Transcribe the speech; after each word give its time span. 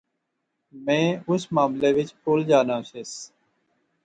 میں 0.85 1.05
اس 1.31 1.43
معاملے 1.55 1.89
وچ 1.97 2.09
الجھا 2.29 2.59
ناں 2.67 2.81
سیس 2.89 3.11